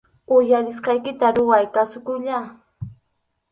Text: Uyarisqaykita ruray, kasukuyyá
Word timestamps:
Uyarisqaykita 0.35 1.27
ruray, 1.35 1.65
kasukuyyá 1.73 2.37